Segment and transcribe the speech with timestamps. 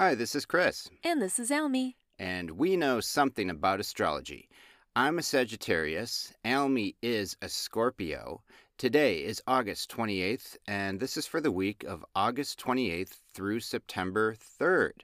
[0.00, 1.98] Hi, this is Chris, And this is Almy.
[2.18, 4.48] and we know something about astrology.
[4.96, 8.42] I'm a Sagittarius, Almy is a Scorpio.
[8.78, 14.34] Today is August 28th, and this is for the week of August 28th through September
[14.34, 15.02] 3rd.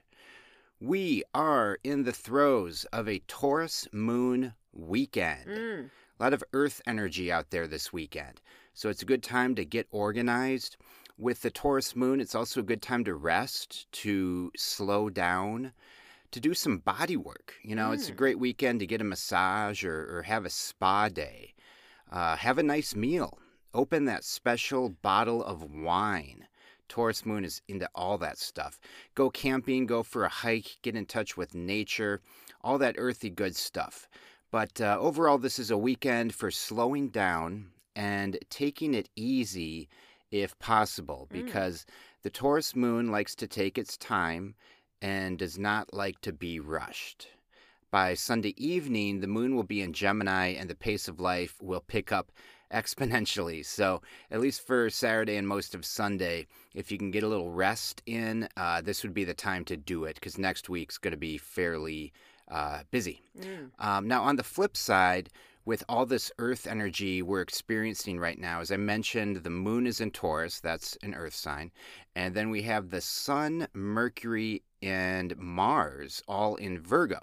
[0.79, 5.45] We are in the throes of a Taurus moon weekend.
[5.47, 5.89] Mm.
[6.19, 8.41] A lot of earth energy out there this weekend.
[8.73, 10.75] So it's a good time to get organized.
[11.17, 15.73] With the Taurus moon, it's also a good time to rest, to slow down,
[16.29, 17.55] to do some body work.
[17.63, 18.17] You know, it's a Mm.
[18.17, 21.55] great weekend to get a massage or, or have a spa day.
[22.11, 23.39] Uh, have a nice meal.
[23.73, 26.47] Open that special bottle of wine.
[26.87, 28.79] Taurus moon is into all that stuff.
[29.15, 32.21] Go camping, go for a hike, get in touch with nature,
[32.61, 34.07] all that earthy good stuff.
[34.51, 39.89] But uh, overall, this is a weekend for slowing down and taking it easy
[40.31, 41.45] if possible, Mm.
[41.45, 41.85] because
[42.23, 44.55] the Taurus moon likes to take its time
[45.01, 47.27] and does not like to be rushed.
[47.91, 51.79] By Sunday evening, the moon will be in Gemini and the pace of life will
[51.79, 52.31] pick up
[52.71, 53.65] exponentially.
[53.77, 57.51] So, at least for Saturday and most of Sunday, if you can get a little
[57.51, 61.11] rest in, uh, this would be the time to do it because next week's going
[61.11, 62.11] to be fairly
[62.49, 63.21] uh, busy.
[63.39, 63.71] Mm.
[63.79, 65.29] Um, now, on the flip side,
[65.67, 69.99] with all this Earth energy we're experiencing right now, as I mentioned, the moon is
[69.99, 71.73] in Taurus, that's an Earth sign.
[72.15, 77.19] And then we have the Sun, Mercury, and Mars all in Virgo.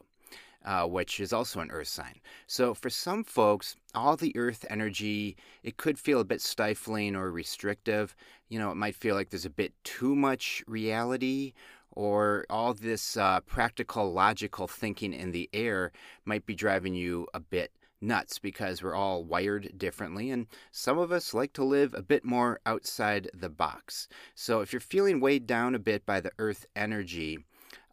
[0.62, 2.22] Uh, which is also an earth sign.
[2.46, 7.30] So, for some folks, all the earth energy, it could feel a bit stifling or
[7.30, 8.16] restrictive.
[8.48, 11.52] You know, it might feel like there's a bit too much reality,
[11.90, 15.92] or all this uh, practical, logical thinking in the air
[16.24, 17.70] might be driving you a bit
[18.04, 22.24] nuts because we're all wired differently and some of us like to live a bit
[22.24, 24.08] more outside the box.
[24.34, 27.38] So if you're feeling weighed down a bit by the earth energy,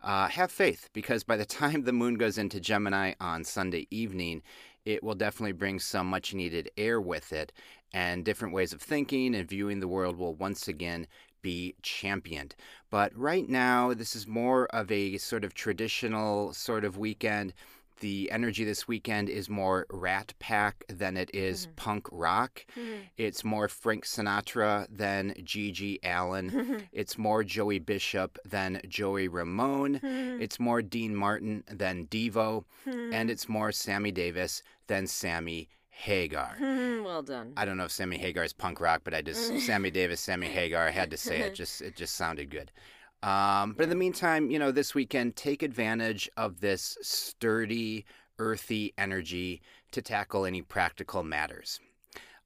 [0.03, 4.41] uh, have faith because by the time the moon goes into Gemini on Sunday evening,
[4.85, 7.51] it will definitely bring some much needed air with it,
[7.93, 11.07] and different ways of thinking and viewing the world will once again
[11.41, 12.55] be championed.
[12.89, 17.53] But right now, this is more of a sort of traditional sort of weekend.
[18.01, 21.75] The energy this weekend is more Rat Pack than it is Mhm.
[21.77, 22.65] punk rock.
[22.75, 23.03] Mm.
[23.15, 26.87] It's more Frank Sinatra than GG Allin.
[26.91, 29.99] It's more Joey Bishop than Joey Ramone.
[29.99, 30.41] Mm.
[30.41, 32.65] It's more Dean Martin than Devo.
[32.85, 36.57] And it's more Sammy Davis than Sammy Hagar.
[36.59, 37.53] well done.
[37.55, 40.47] I don't know if Sammy Hagar is punk rock, but I just Sammy Davis, Sammy
[40.59, 40.87] Hagar.
[40.87, 41.53] I had to say it.
[41.53, 42.71] Just it just sounded good.
[43.23, 48.05] Um, but in the meantime, you know, this weekend, take advantage of this sturdy,
[48.39, 49.61] earthy energy
[49.91, 51.79] to tackle any practical matters.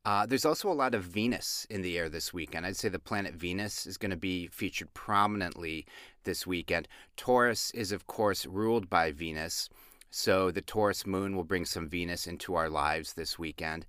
[0.04, 2.66] Uh, there's also a lot of Venus in the air this weekend.
[2.66, 5.88] I'd say the planet Venus is going to be featured prominently
[6.26, 6.88] this weekend.
[7.18, 9.68] Taurus is, of course, ruled by Venus.
[10.12, 13.88] So the Taurus moon will bring some Venus into our lives this weekend.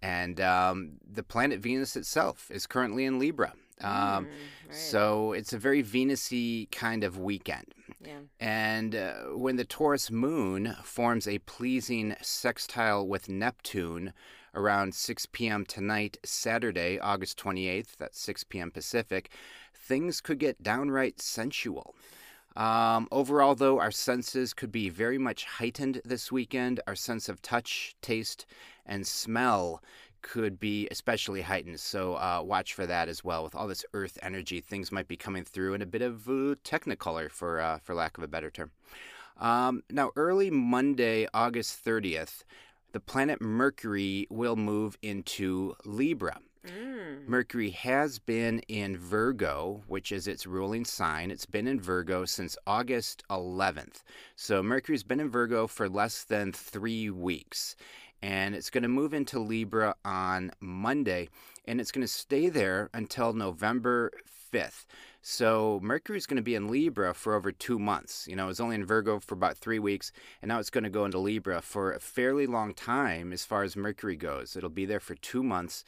[0.00, 3.52] And um, the planet Venus itself is currently in Libra.
[3.82, 4.28] Um, Mm,
[4.68, 4.76] right.
[4.76, 7.74] So it's a very Venus-y kind of weekend.
[8.04, 8.18] yeah.
[8.38, 14.12] And uh, when the Taurus moon forms a pleasing sextile with Neptune
[14.54, 15.64] around 6 p.m.
[15.64, 18.70] tonight, Saturday, August 28th, that's 6 p.m.
[18.70, 19.30] Pacific,
[19.74, 21.94] things could get downright sensual.
[22.56, 26.80] Um, overall, though, our senses could be very much heightened this weekend.
[26.86, 28.44] Our sense of touch, taste,
[28.84, 29.82] and smell
[30.22, 31.80] could be especially heightened.
[31.80, 33.44] So uh, watch for that as well.
[33.44, 36.56] With all this earth energy, things might be coming through in a bit of uh,
[36.64, 38.70] technicolor, for uh, for lack of a better term.
[39.38, 42.44] Um, now, early Monday, August 30th,
[42.92, 46.40] the planet Mercury will move into Libra.
[46.66, 47.26] Mm.
[47.26, 51.30] Mercury has been in Virgo, which is its ruling sign.
[51.30, 54.02] It's been in Virgo since August 11th.
[54.36, 57.76] So Mercury's been in Virgo for less than three weeks.
[58.22, 61.28] And it's going to move into Libra on Monday.
[61.66, 64.12] And it's going to stay there until November
[64.52, 64.86] 5th.
[65.22, 68.26] So Mercury's going to be in Libra for over two months.
[68.26, 70.12] You know, it was only in Virgo for about three weeks.
[70.40, 73.62] And now it's going to go into Libra for a fairly long time as far
[73.62, 74.56] as Mercury goes.
[74.56, 75.84] It'll be there for two months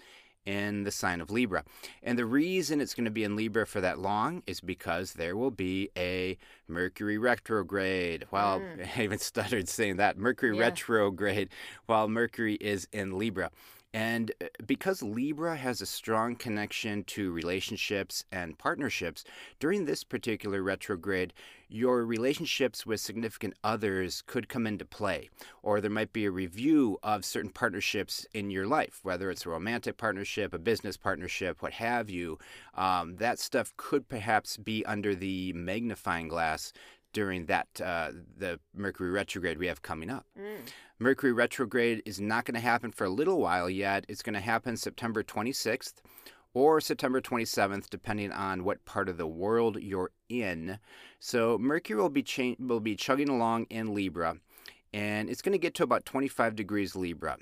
[0.47, 1.65] in the sign of Libra.
[2.03, 5.37] And the reason it's going to be in Libra for that long is because there
[5.37, 6.37] will be a
[6.69, 8.27] Mercury retrograde.
[8.31, 8.89] Well, Mm.
[8.99, 10.65] I even stuttered saying that Mercury Yeah.
[10.65, 11.49] retrograde
[11.87, 13.51] while Mercury is in Libra.
[13.95, 19.25] And uh, because Libra has a strong connection to relationships and partnerships,
[19.61, 21.33] during this particular retrograde,
[21.69, 25.31] your relationships with significant others could come into play,
[25.63, 29.51] or there might be a review of certain partnerships in your life, whether it's a
[29.51, 32.39] romantic partnership, a business partnership, what have you.
[32.75, 36.73] Um, that stuff could perhaps be under the magnifying glass
[37.13, 40.27] during that uh, the Mercury retrograde we have coming up.
[40.39, 40.61] Mm.
[41.03, 44.07] Mercury retrograde is not going to happen for a little while yet.
[44.09, 45.95] It's going to happen September 26th
[46.55, 50.79] or September 27th, depending on what part of the world you're in.
[51.19, 54.37] So Mercury will be will be chugging along in Libra,
[54.95, 57.37] and it's going to get to about 25 degrees Libra.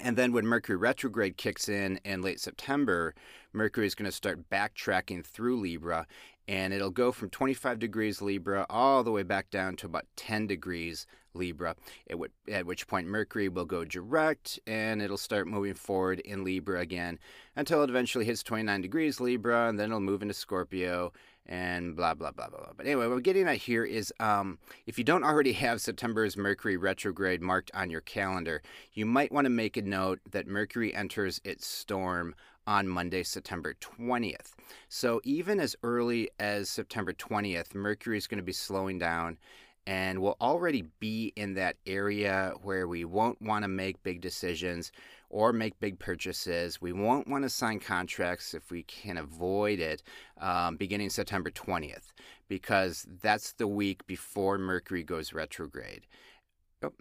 [0.00, 3.14] And then when Mercury retrograde kicks in in late September,
[3.52, 6.06] Mercury is going to start backtracking through Libra
[6.48, 10.46] and it'll go from 25 degrees Libra all the way back down to about 10
[10.46, 11.74] degrees Libra,
[12.08, 16.44] at, w- at which point Mercury will go direct and it'll start moving forward in
[16.44, 17.18] Libra again
[17.56, 21.12] until it eventually hits 29 degrees Libra, and then it'll move into Scorpio
[21.46, 22.72] and blah, blah, blah, blah, blah.
[22.76, 26.36] But anyway, what I'm getting at here is um, if you don't already have September's
[26.36, 28.62] Mercury retrograde marked on your calendar,
[28.92, 32.34] you might want to make a note that Mercury enters its storm
[32.66, 34.52] on Monday, September 20th.
[34.88, 39.38] So even as early as September 20th, Mercury is going to be slowing down
[39.86, 44.92] and we'll already be in that area where we won't want to make big decisions
[45.28, 46.80] or make big purchases.
[46.80, 50.02] We won't want to sign contracts if we can avoid it
[50.40, 52.12] um, beginning September 20th
[52.48, 56.06] because that's the week before Mercury goes retrograde.
[56.82, 56.92] Oh.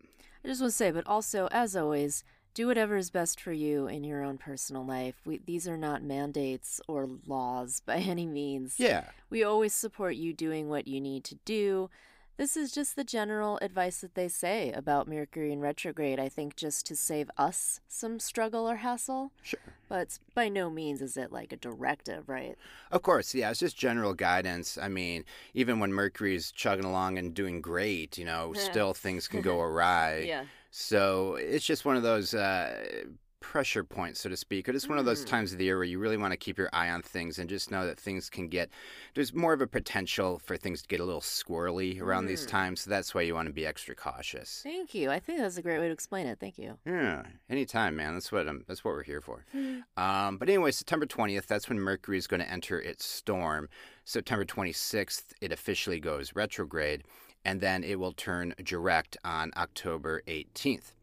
[0.44, 3.88] I just want to say, but also, as always, do whatever is best for you
[3.88, 5.16] in your own personal life.
[5.26, 8.76] We, these are not mandates or laws by any means.
[8.78, 9.06] Yeah.
[9.30, 11.90] We always support you doing what you need to do.
[12.38, 16.56] This is just the general advice that they say about Mercury in retrograde, I think,
[16.56, 19.32] just to save us some struggle or hassle.
[19.44, 19.60] Sure.
[19.88, 22.58] But by no means is it like a directive, right?
[22.90, 23.52] Of course, yeah.
[23.52, 24.76] It's just general guidance.
[24.82, 29.42] I mean, even when Mercury's chugging along and doing great, you know, still things can
[29.42, 30.24] go awry.
[30.26, 30.46] yeah.
[30.72, 33.04] So it's just one of those uh,
[33.42, 34.70] pressure points, so to speak.
[34.70, 35.28] Or just one of those mm.
[35.28, 37.50] times of the year where you really want to keep your eye on things and
[37.50, 38.70] just know that things can get,
[39.14, 42.30] there's more of a potential for things to get a little squirrely around mm.
[42.30, 42.82] these times.
[42.82, 44.62] So that's why you want to be extra cautious.
[44.64, 45.12] Thank you.
[45.12, 46.40] I think that's a great way to explain it.
[46.40, 46.78] Thank you.
[46.86, 48.14] Yeah, anytime, man.
[48.14, 49.44] That's what I'm, that's what we're here for.
[49.98, 53.68] um, but anyway, September 20th, that's when Mercury is going to enter its storm.
[54.06, 57.04] September 26th, it officially goes retrograde
[57.44, 60.94] and then it will turn direct on October 18th.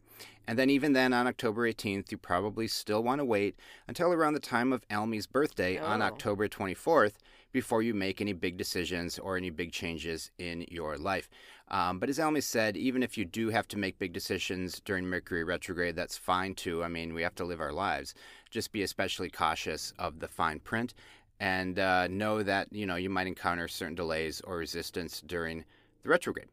[0.47, 3.55] And then, even then, on October 18th, you probably still want to wait
[3.87, 5.85] until around the time of Almy's birthday oh.
[5.85, 7.13] on October 24th
[7.51, 11.29] before you make any big decisions or any big changes in your life.
[11.67, 15.05] Um, but as Almy said, even if you do have to make big decisions during
[15.05, 16.83] Mercury retrograde, that's fine too.
[16.83, 18.15] I mean, we have to live our lives.
[18.49, 20.95] Just be especially cautious of the fine print
[21.39, 25.63] and uh, know that you know you might encounter certain delays or resistance during
[26.03, 26.47] the retrograde.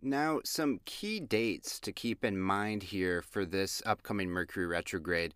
[0.00, 5.34] Now, some key dates to keep in mind here for this upcoming Mercury retrograde,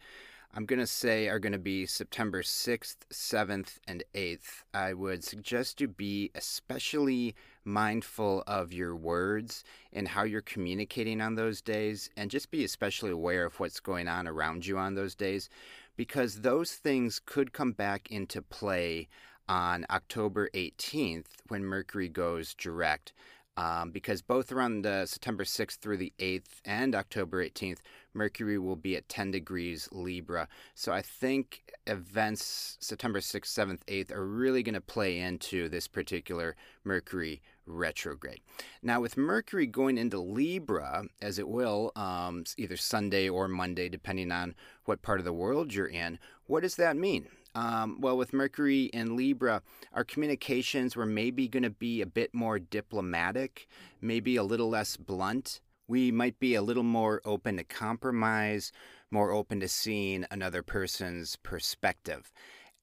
[0.55, 4.65] I'm going to say are going to be September 6th, 7th, and 8th.
[4.75, 11.35] I would suggest you be especially mindful of your words and how you're communicating on
[11.35, 15.15] those days, and just be especially aware of what's going on around you on those
[15.15, 15.49] days,
[15.97, 19.09] because those things could come back into play
[19.49, 23.13] on October 18th when Mercury goes direct
[23.57, 27.79] um, because both around uh, September 6th through the 8th and October 18th,
[28.15, 30.49] Mercury will be at 10 degrees Libra.
[30.75, 35.87] So I think events September 6th, 7th, 8th are really going to play into this
[35.87, 38.41] particular Mercury retrograde.
[38.83, 44.33] Now, with Mercury going into Libra, as it will um, either Sunday or Monday, depending
[44.33, 47.29] on what part of the world you're in, what does that mean?
[47.55, 52.35] Um, well, with Mercury in Libra, our communications were maybe going to be a bit
[52.35, 53.69] more diplomatic,
[54.01, 55.61] maybe a little less blunt.
[55.87, 58.73] We might be a little more open to compromise,
[59.11, 62.33] more open to seeing another person's perspective.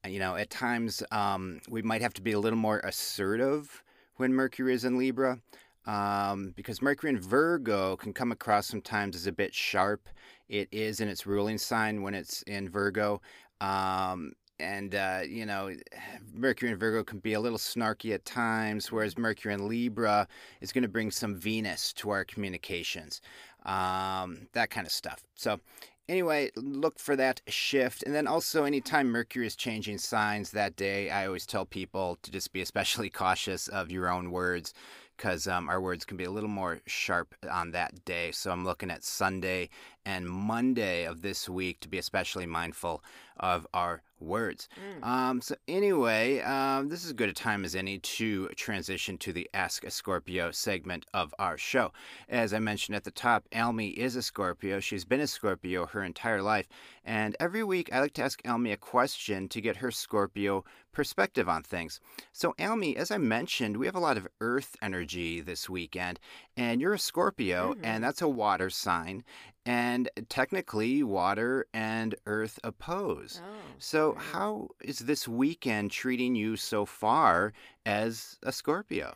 [0.08, 3.84] You know, at times um, we might have to be a little more assertive
[4.18, 5.40] when Mercury is in Libra.
[5.86, 10.08] Um, because Mercury in Virgo can come across sometimes as a bit sharp.
[10.48, 13.22] It is in its ruling sign when it's in Virgo.
[13.60, 15.72] Um, and uh, you know
[16.34, 20.28] mercury and virgo can be a little snarky at times whereas mercury and libra
[20.62, 23.22] is going to bring some venus to our communications
[23.66, 25.60] um, that kind of stuff so
[26.08, 31.10] anyway look for that shift and then also anytime mercury is changing signs that day
[31.10, 34.74] i always tell people to just be especially cautious of your own words
[35.20, 38.32] because um, our words can be a little more sharp on that day.
[38.32, 39.68] So I'm looking at Sunday
[40.10, 43.04] and Monday of this week to be especially mindful
[43.40, 44.68] of our words.
[44.76, 45.06] Mm.
[45.06, 49.32] Um, so, anyway, um, this is as good a time as any to transition to
[49.32, 51.94] the Ask a Scorpio segment of our show.
[52.28, 54.80] As I mentioned at the top, Almy is a Scorpio.
[54.80, 56.68] She's been a Scorpio her entire life.
[57.06, 61.48] And every week, I like to ask Almy a question to get her Scorpio perspective
[61.48, 62.02] on things.
[62.34, 66.20] So, Almy, as I mentioned, we have a lot of earth energy this weekend,
[66.58, 67.86] and you're a Scorpio, mm-hmm.
[67.86, 69.24] and that's a water sign.
[69.70, 73.40] And technically, water and earth oppose.
[73.46, 74.20] Oh, so, right.
[74.20, 77.54] how is this weekend treating you so far
[77.86, 79.16] as a Scorpio?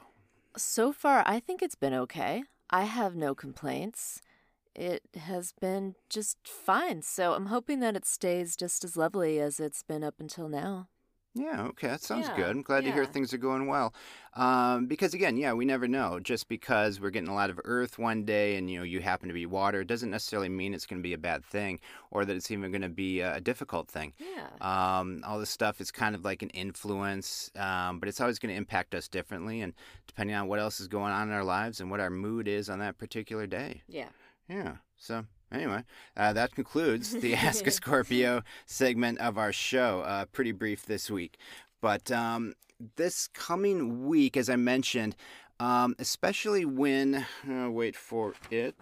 [0.56, 2.44] So far, I think it's been okay.
[2.70, 4.22] I have no complaints.
[4.76, 7.02] It has been just fine.
[7.02, 10.88] So, I'm hoping that it stays just as lovely as it's been up until now.
[11.36, 12.50] Yeah, okay, that sounds yeah, good.
[12.50, 12.92] I'm glad yeah.
[12.92, 13.94] to hear things are going well.
[14.36, 16.20] Um, because again, yeah, we never know.
[16.20, 19.30] Just because we're getting a lot of earth one day and you know you happen
[19.30, 21.80] to be water doesn't necessarily mean it's going to be a bad thing
[22.12, 24.14] or that it's even going to be a difficult thing.
[24.20, 24.48] Yeah.
[25.00, 28.54] Um, all this stuff is kind of like an influence, um, but it's always going
[28.54, 29.74] to impact us differently and
[30.08, 32.70] depending on what else is going on in our lives and what our mood is
[32.70, 33.82] on that particular day.
[33.88, 34.10] Yeah.
[34.48, 34.76] Yeah.
[34.98, 35.84] So anyway,
[36.18, 40.02] uh, that concludes the Ask a Scorpio segment of our show.
[40.02, 41.38] Uh, pretty brief this week.
[41.82, 42.54] But um,
[42.96, 45.16] this coming week, as I mentioned,
[45.60, 48.76] um, especially when, uh, wait for it,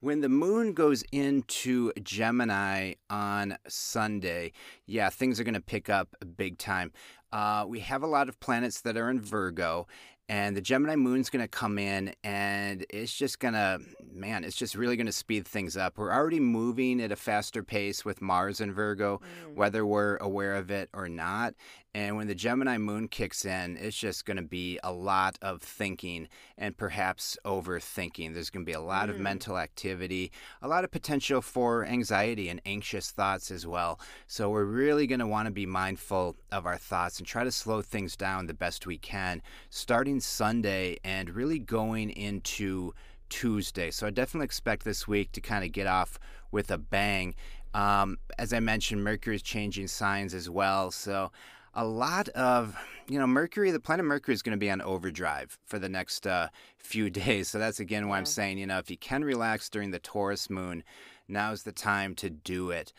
[0.00, 4.52] when the moon goes into Gemini on Sunday,
[4.86, 6.92] yeah, things are going to pick up big time.
[7.32, 9.86] Uh, we have a lot of planets that are in Virgo,
[10.28, 13.80] and the Gemini moon's going to come in and it's just going to
[14.12, 17.62] man it's just really going to speed things up we're already moving at a faster
[17.62, 19.54] pace with Mars and Virgo mm.
[19.54, 21.54] whether we're aware of it or not
[21.96, 25.62] and when the Gemini moon kicks in, it's just going to be a lot of
[25.62, 28.34] thinking and perhaps overthinking.
[28.34, 29.12] There's going to be a lot mm.
[29.12, 33.98] of mental activity, a lot of potential for anxiety and anxious thoughts as well.
[34.26, 37.50] So we're really going to want to be mindful of our thoughts and try to
[37.50, 42.92] slow things down the best we can, starting Sunday and really going into
[43.30, 43.90] Tuesday.
[43.90, 46.18] So I definitely expect this week to kind of get off
[46.52, 47.34] with a bang.
[47.72, 50.90] Um, as I mentioned, Mercury is changing signs as well.
[50.90, 51.32] So
[51.76, 52.74] a lot of,
[53.06, 56.26] you know, Mercury, the planet Mercury is going to be on overdrive for the next
[56.26, 57.48] uh, few days.
[57.48, 58.20] So that's again why yeah.
[58.20, 60.82] I'm saying, you know, if you can relax during the Taurus moon,
[61.28, 62.92] now's the time to do it.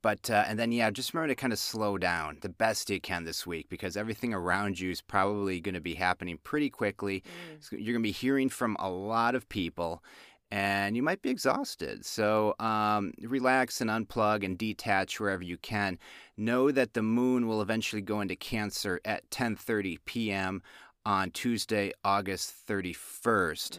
[0.00, 2.98] But, uh, and then, yeah, just remember to kind of slow down the best you
[2.98, 7.22] can this week because everything around you is probably going to be happening pretty quickly.
[7.52, 7.72] Mm.
[7.72, 10.02] You're going to be hearing from a lot of people
[10.52, 12.04] and you might be exhausted.
[12.04, 15.98] So um, relax and unplug and detach wherever you can.
[16.36, 20.62] Know that the moon will eventually go into Cancer at 10:30 p.m.
[21.06, 23.78] on Tuesday, August 31st.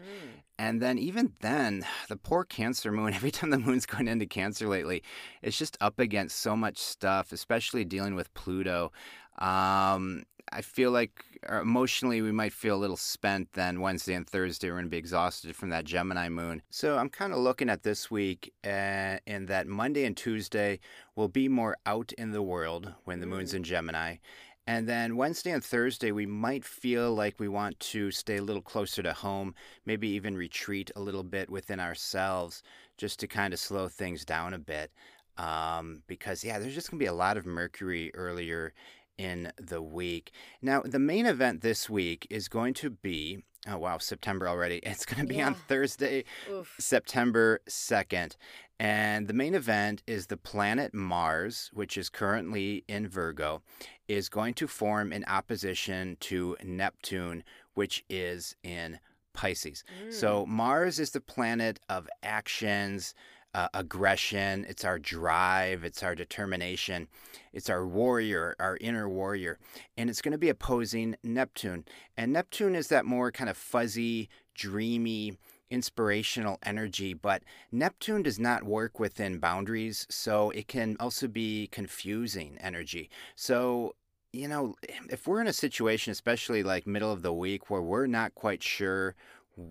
[0.58, 4.66] And then even then, the poor Cancer moon, every time the moon's going into Cancer
[4.66, 5.04] lately,
[5.42, 8.90] it's just up against so much stuff, especially dealing with Pluto.
[9.38, 14.26] Um, I feel like uh, emotionally we might feel a little spent then Wednesday and
[14.26, 14.68] Thursday.
[14.68, 16.62] We're going to be exhausted from that Gemini moon.
[16.70, 20.80] So I'm kind of looking at this week uh, in that Monday and Tuesday
[21.16, 23.56] will be more out in the world when the moon's mm.
[23.56, 24.16] in Gemini.
[24.66, 28.62] And then Wednesday and Thursday, we might feel like we want to stay a little
[28.62, 32.62] closer to home, maybe even retreat a little bit within ourselves
[32.96, 34.90] just to kind of slow things down a bit.
[35.36, 38.72] Um, because, yeah, there's just going to be a lot of Mercury earlier
[39.18, 40.32] in the week.
[40.62, 44.80] Now, the main event this week is going to be oh wow, September already.
[44.84, 45.46] It's going to be yeah.
[45.46, 46.74] on Thursday, Oof.
[46.78, 48.36] September 2nd.
[48.78, 53.62] And the main event is the planet Mars, which is currently in Virgo,
[54.08, 57.44] is going to form in opposition to Neptune,
[57.74, 58.98] which is in
[59.32, 59.84] Pisces.
[60.04, 60.12] Mm.
[60.12, 63.14] So Mars is the planet of actions,
[63.54, 67.08] uh, aggression, it's our drive, it's our determination,
[67.52, 69.58] it's our warrior, our inner warrior.
[69.96, 71.84] And it's going to be opposing Neptune.
[72.16, 75.38] And Neptune is that more kind of fuzzy, dreamy,
[75.70, 77.42] inspirational energy, but
[77.72, 83.10] Neptune does not work within boundaries, so it can also be confusing energy.
[83.34, 83.94] So,
[84.32, 84.74] you know,
[85.10, 88.62] if we're in a situation, especially like middle of the week, where we're not quite
[88.62, 89.14] sure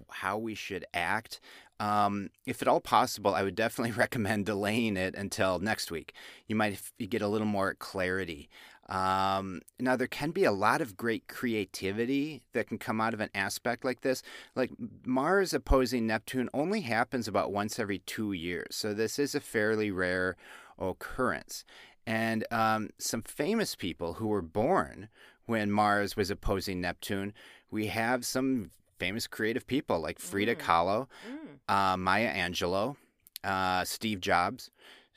[0.10, 1.40] how we should act,
[1.80, 6.13] um, if at all possible, I would definitely recommend delaying it until next week.
[6.48, 8.50] You might get a little more clarity.
[8.90, 13.22] Um, now, there can be a lot of great creativity that can come out of
[13.22, 14.22] an aspect like this.
[14.56, 14.72] Like
[15.06, 19.90] Mars opposing Neptune only happens about once every two years, so this is a fairly
[19.90, 20.36] rare
[20.78, 21.63] occurrence.
[22.06, 25.08] And um, some famous people who were born
[25.46, 27.34] when Mars was opposing Neptune,
[27.72, 28.72] we have some
[29.03, 30.62] famous creative people like Frida Mm.
[30.65, 31.60] Kahlo, Mm.
[31.67, 32.95] uh, Maya Angelou,
[33.43, 34.72] uh, Steve Jobs,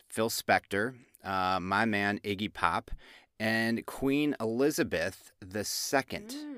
[0.08, 2.90] Phil Spector, uh, my man Iggy Pop,
[3.38, 5.50] and Queen Elizabeth II.
[6.20, 6.55] Mm.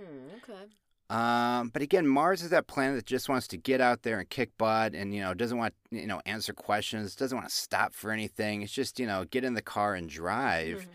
[1.10, 4.28] Um, but again, Mars is that planet that just wants to get out there and
[4.28, 7.94] kick butt, and you know doesn't want you know answer questions, doesn't want to stop
[7.94, 8.60] for anything.
[8.62, 10.86] It's just you know get in the car and drive, Mhm.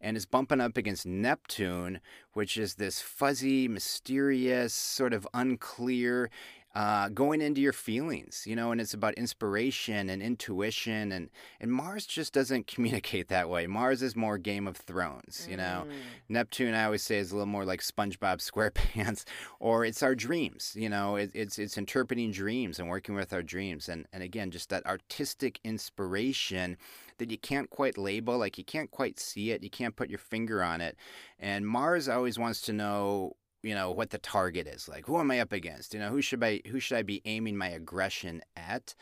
[0.00, 2.00] and is bumping up against Neptune,
[2.32, 6.30] which is this fuzzy, mysterious, sort of unclear.
[6.72, 11.28] Uh, going into your feelings, you know, and it's about inspiration and intuition, and
[11.60, 13.66] and Mars just doesn't communicate that way.
[13.66, 15.86] Mars is more Game of Thrones, you know.
[15.88, 15.92] Mm.
[16.28, 19.24] Neptune, I always say, is a little more like SpongeBob SquarePants,
[19.58, 20.72] or it's our dreams.
[20.76, 24.52] You know, it, it's it's interpreting dreams and working with our dreams, and and again,
[24.52, 26.76] just that artistic inspiration
[27.20, 30.18] that you can't quite label, like you can't quite see it, you can't put your
[30.18, 30.96] finger on it.
[31.38, 34.88] And Mars always wants to know, you know, what the target is.
[34.88, 35.94] Like, who am I up against?
[35.94, 38.94] You know, who should I who should I be aiming my aggression at?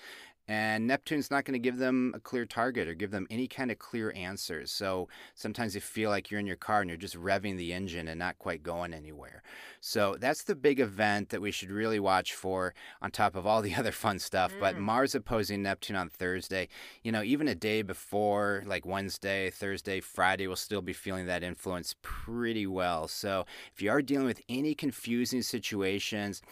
[0.49, 3.71] And Neptune's not going to give them a clear target or give them any kind
[3.71, 4.71] of clear answers.
[4.73, 8.09] So sometimes you feel like you're in your car and you're just revving the engine
[8.09, 9.43] and not quite going anywhere.
[9.81, 13.61] So that's the big event that we should really watch for on top of all
[13.61, 14.55] the other fun stuff.
[14.59, 14.81] But Mm.
[14.81, 16.69] Mars opposing Neptune on Thursday,
[17.02, 21.43] you know, even a day before, like Wednesday, Thursday, Friday, we'll still be feeling that
[21.43, 23.09] influence pretty well.
[23.09, 26.43] So if you are dealing with any confusing situations,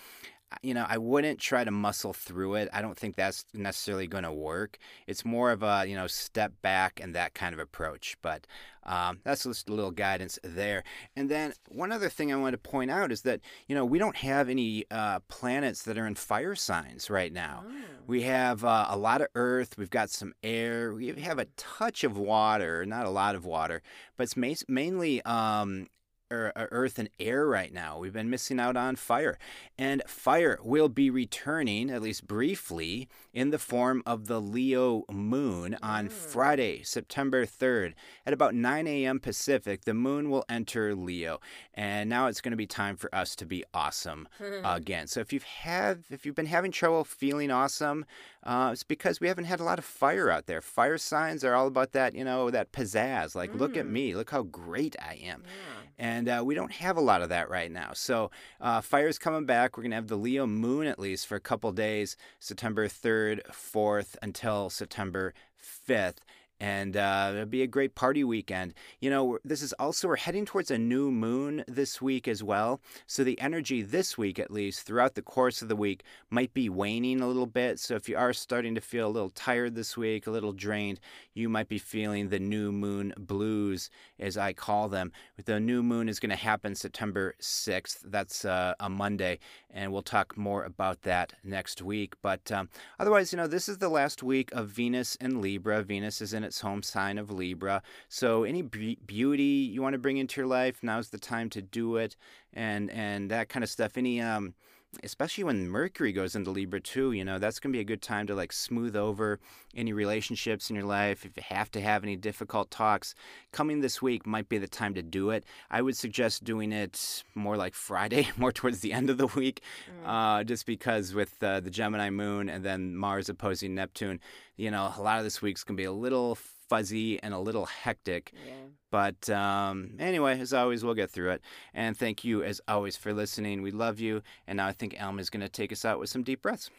[0.63, 2.69] you know, I wouldn't try to muscle through it.
[2.73, 4.79] I don't think that's necessarily going to work.
[5.07, 8.17] It's more of a, you know, step back and that kind of approach.
[8.23, 8.47] But
[8.85, 10.85] um, that's just a little guidance there.
[11.17, 13.99] And then one other thing I want to point out is that, you know, we
[13.99, 17.65] don't have any uh, planets that are in fire signs right now.
[17.67, 17.73] Oh.
[18.07, 19.77] We have uh, a lot of earth.
[19.77, 20.95] We've got some air.
[20.95, 23.83] We have a touch of water, not a lot of water,
[24.17, 25.89] but it's ma- mainly um,
[26.31, 27.99] earth and air right now.
[27.99, 29.39] We've been missing out on fire.
[29.79, 35.77] And fire will be returning, at least briefly, in the form of the Leo moon
[35.83, 36.13] on Mm.
[36.13, 37.95] Friday, September 3rd.
[38.27, 39.21] At about 9 a.m.
[39.21, 41.41] Pacific, the moon will enter Leo.
[41.75, 44.29] And now it's going to be time for us to be awesome
[44.65, 45.07] again.
[45.07, 48.05] So if you've have if you've been having trouble feeling awesome,
[48.47, 50.63] uh, it's because we haven't had a lot of fire out there.
[50.63, 53.35] Fire signs are all about that, you know, that pizzazz.
[53.35, 53.91] Like, look at Mm.
[53.91, 55.43] me, look how great I am.
[55.45, 55.83] Yeah.
[55.99, 57.91] And uh, we don't have a lot of that right now.
[57.95, 59.77] So uh, fire's coming back.
[59.77, 64.17] We're gonna have the Leo moon at least for a couple days, September third, fourth,
[64.23, 66.21] until September fifth.
[66.59, 68.75] And uh, it'll be a great party weekend.
[69.01, 72.81] You know, this is also, we're heading towards a new moon this week as well.
[73.07, 76.69] So the energy this week, at least, throughout the course of the week, might be
[76.69, 77.79] waning a little bit.
[77.79, 81.01] So if you are starting to feel a little tired this week, a little drained,
[81.35, 85.13] you might be feeling the new moon blues, as I call them.
[85.45, 87.99] The new moon is going to happen September 6th.
[88.05, 89.39] That's uh, a Monday.
[89.71, 92.15] And we'll talk more about that next week.
[92.23, 95.83] But um, otherwise, you know, this is the last week of Venus and Libra.
[95.83, 97.83] Venus is in its home sign of Libra.
[98.09, 101.63] So any be- beauty you want to bring into your life, now's the time to
[101.63, 102.17] do it.
[102.53, 103.97] And and that kind of stuff.
[103.97, 104.55] Any um
[105.03, 108.03] especially when Mercury goes into Libra too, you know, that's going to be a good
[108.03, 109.39] time to like smooth over
[109.75, 111.25] any relationships in your life.
[111.25, 113.15] If you have to have any difficult talks,
[113.53, 115.45] coming this week might be the time to do it.
[115.71, 119.61] I would suggest doing it more like Friday, more towards the end of the week,
[120.05, 120.41] Mm.
[120.41, 124.21] uh, just because with uh, the Gemini moon and then Mars opposing Neptune,
[124.57, 126.37] you know, a lot of this week's going to be a little
[126.69, 128.33] fuzzy and a little hectic.
[128.47, 128.53] Yeah.
[128.91, 131.43] But um, anyway, as always, we'll get through it.
[131.75, 133.63] And thank you, as always, for listening.
[133.63, 134.23] We love you.
[134.47, 136.71] And now I think Almy is going to take us out with some deep breaths.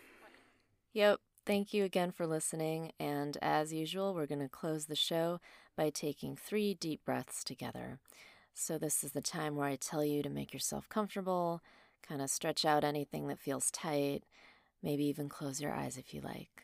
[0.94, 1.20] Yep.
[1.46, 2.92] Thank you again for listening.
[3.00, 5.40] And as usual, we're going to close the show
[5.78, 8.00] by taking three deep breaths together.
[8.54, 11.62] So, this is the time where I tell you to make yourself comfortable,
[12.02, 14.24] kind of stretch out anything that feels tight,
[14.82, 16.64] maybe even close your eyes if you like.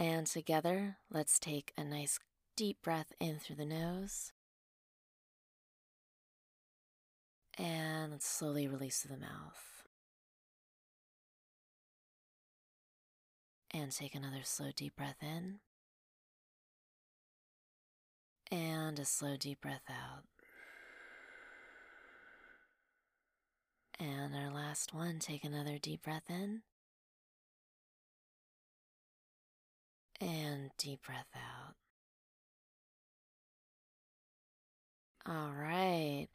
[0.00, 2.20] And together, let's take a nice
[2.56, 4.32] deep breath in through the nose.
[7.58, 9.82] And let's slowly release through the mouth.
[13.74, 15.58] And take another slow, deep breath in.
[18.52, 20.22] And a slow, deep breath out.
[23.98, 26.62] And our last one, take another deep breath in.
[30.20, 31.74] And deep breath out.
[35.26, 36.26] All right.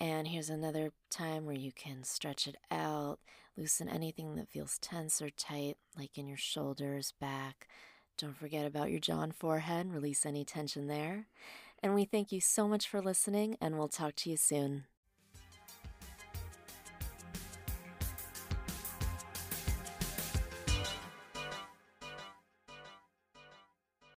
[0.00, 3.18] And here's another time where you can stretch it out,
[3.56, 7.68] loosen anything that feels tense or tight, like in your shoulders, back.
[8.18, 11.28] Don't forget about your jaw and forehead, release any tension there.
[11.82, 14.84] And we thank you so much for listening, and we'll talk to you soon.